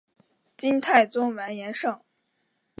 [0.57, 2.03] 金太宗完颜晟。